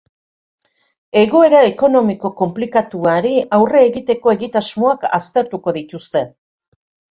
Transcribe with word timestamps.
Egoera 1.19 1.59
ekonomiko 1.71 2.31
konplikatuari 2.39 3.35
aurre 3.59 3.85
egiteko 3.91 4.35
egitasmoak 4.39 5.09
aztertuko 5.21 5.77
dituzte. 5.81 6.27